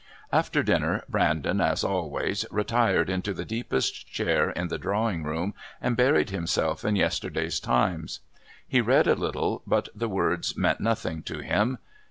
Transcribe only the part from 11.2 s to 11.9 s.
to him.